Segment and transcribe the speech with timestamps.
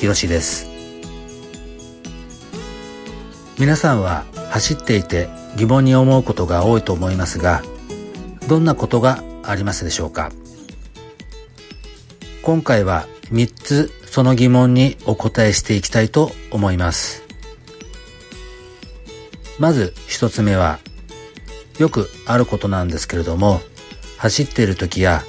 [0.00, 0.68] 博です。
[3.58, 7.62] 皆さんは走っていて疑問に思うことが多いと思いますが
[8.46, 10.30] どんなことがありますでしょうか？
[12.42, 17.24] 今回は3つその疑問にお答えしていきたいと思います。
[19.58, 20.78] まず1つ目は
[21.80, 23.60] よくあることなんですけれども
[24.16, 25.24] 走っている時や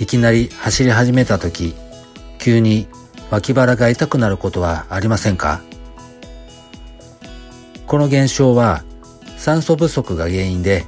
[0.00, 1.74] いきなり走り始めた時
[2.38, 2.88] 急に
[3.30, 5.60] 脇腹が痛くなることはありませんか？
[7.86, 8.84] この現象は
[9.36, 10.84] 酸素不足が原因で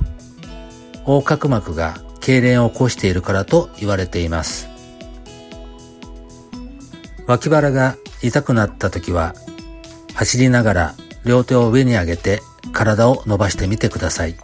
[1.00, 4.69] 横隔膜が痙攣を起こしているからと言われています。
[7.27, 9.34] 脇腹が痛くなった時は
[10.14, 12.41] 走りながら両手を上に上げて
[12.73, 14.36] 体を伸ばしてみてください。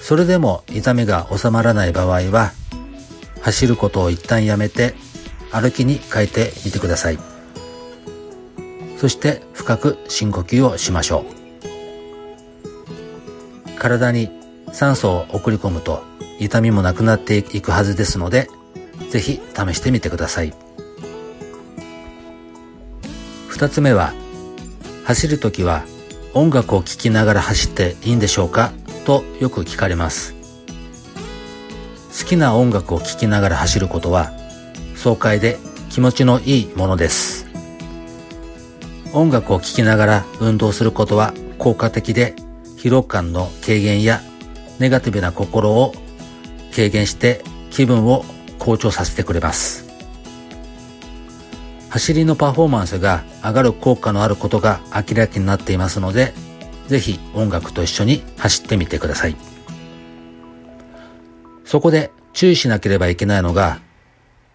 [0.00, 2.52] それでも痛みが収まらない場合は
[3.40, 4.94] 走ることを一旦やめて
[5.52, 7.18] 歩きに変えてみてください。
[8.98, 11.24] そして深く深呼吸をしましょ
[13.74, 13.78] う。
[13.78, 14.30] 体に
[14.72, 16.02] 酸素を送り込むと
[16.38, 18.48] 痛みもなくなっていくはずですので
[19.10, 20.54] ぜひ試してみてください。
[23.48, 24.12] 二つ目は
[25.04, 25.84] 走るときは
[26.34, 28.72] 音楽を聴きながら走っていいんでしょうか？
[29.06, 30.34] とよく聞かれます。
[32.18, 34.32] 好きな音楽を聴きながら走ることは
[34.96, 35.58] 爽快で
[35.90, 37.46] 気持ちのいいものです
[39.12, 42.34] 音楽を聴きながら運動することは効果的で
[42.76, 44.20] 疲労感の軽減や
[44.78, 45.92] ネガティブな心を
[46.74, 48.24] 軽減して気分を
[48.58, 49.86] 好調させてくれます
[51.90, 56.34] 走りのパフォーマンスが上がる効果のあることが明らかになっていますので
[56.86, 59.36] ぜひ音楽と一緒に走ってみてください。
[61.64, 63.80] そこで注意しなければいけないのが、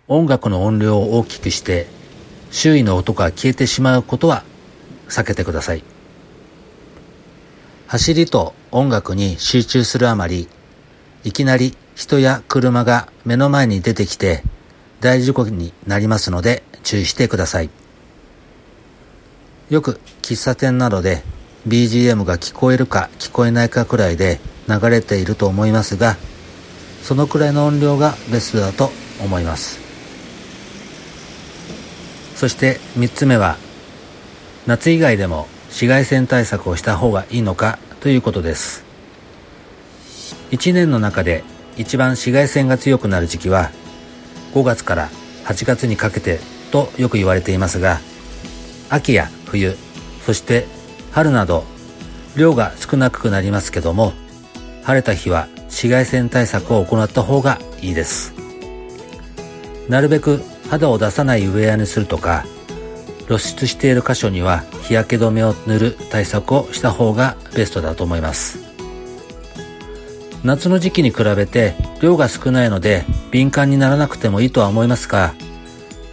[0.08, 1.88] 音楽の音量を大きくして、
[2.52, 4.44] 周囲の音が消えてしまうことは
[5.08, 5.84] 避けてください。
[7.88, 10.48] 走りと音楽に集中するあまり、
[11.24, 14.44] いきなり人や車が目の前に出てきて
[15.02, 17.70] 大事故になりますので注意してください。
[19.70, 21.24] よく喫茶店などで
[21.68, 26.18] BGM が聞こえるか聞こえないかくらいで流れていると思いますが、
[27.04, 28.92] そのくらいの音量がベストだと
[29.24, 29.81] 思います
[32.42, 33.56] そして3つ目は
[34.66, 38.84] 夏以外でも紫外線対策をした方がいいのかということです。
[40.50, 41.44] 1年の中で
[41.78, 43.70] 一番紫外線が強くなる時期は
[44.56, 45.10] 5月から
[45.46, 46.40] 8月にかけて
[46.72, 48.00] とよく言われていますが
[48.90, 49.76] 秋や冬
[50.26, 50.66] そして
[51.12, 51.64] 春など
[52.36, 54.14] 量が少なくなりますけども
[54.82, 58.34] 晴れた日は紫外線対策を行った方がいいです。
[59.88, 62.46] なるべく肌を出さないウェアにするとか
[63.28, 68.60] 露出している箇所には日焼け止めを塗る対策をした方がベストだと思います。
[70.44, 75.36] 夏の時期に比べて量が少ないので敏感にならなくてもいいとは思いますが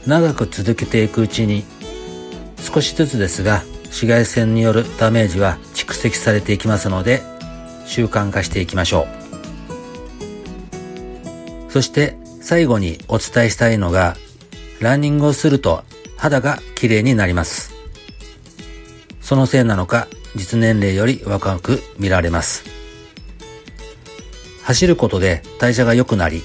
[0.06, 1.64] 長く続けていくうちに
[2.58, 7.22] 少しずつですが紫外線によるダメージは蓄積されていきますので
[7.86, 9.06] 習慣化していきましょ
[11.68, 11.72] う。
[11.72, 14.16] そして最後にお伝えしたいのが、
[14.80, 15.84] ランニングをすると
[16.16, 17.74] 肌が綺麗になります。
[19.20, 22.64] そのせいなのか、実年齢より若く見られます。
[24.62, 26.42] 走ることで代謝が良くなり、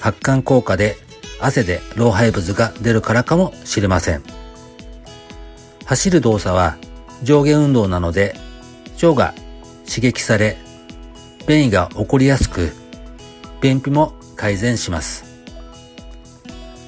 [0.00, 0.96] 発汗効果で
[1.40, 4.22] 汗で老廃物が出るからかもしれません。
[5.84, 6.76] 走る動作は
[7.22, 8.34] 上下運動なので、
[9.02, 9.34] 腸が
[9.88, 10.56] 刺激され、
[11.46, 12.72] 便意が起こりやすく、
[13.60, 15.25] 便秘も改善します。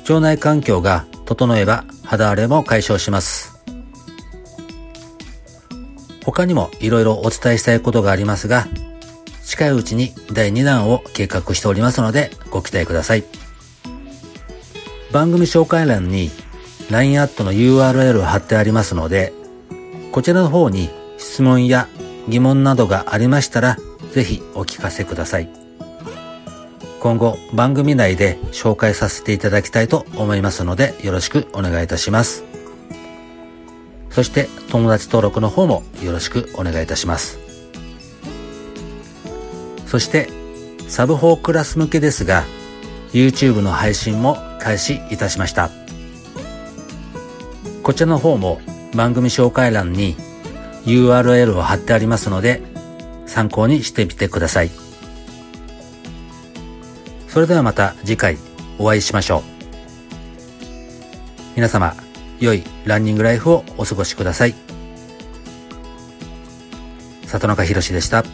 [0.08, 3.62] 腸内環境が整えば肌荒れも解消します。
[6.24, 8.66] 他にも色々お伝えしたいことがありますが、
[9.44, 13.24] 近いうちに第2弾を計画しておりますのでご期待ください。
[15.12, 16.30] 番組紹介欄に
[16.90, 19.34] LINE アットの URL を貼ってありますので、
[20.12, 20.88] こちらの方に
[21.18, 21.86] 質問や
[22.28, 23.76] 疑問などがありましたら、
[24.12, 25.67] ぜひお聞かせください。
[27.00, 32.44] 今後番組内で紹介させていただきたいと思いますのでよろしくお願いいたします。
[34.10, 37.38] そして友達登録の方もよろしくお願いいたします。
[39.86, 40.28] そして
[40.88, 42.44] サブ4クラス向けですが
[43.12, 45.70] YouTube の配信も開始いたしました。
[47.82, 48.60] こちらの方も
[48.94, 50.16] 番組紹介欄に
[50.84, 52.60] URL を貼ってありますので
[53.26, 54.87] 参考にしてみてください。
[57.38, 58.36] それではまた次回
[58.80, 59.42] お会いしましょう。
[61.54, 61.94] 皆様、
[62.40, 64.56] 良いランニングライフをお過ごしください。
[67.26, 68.24] 里中博でした。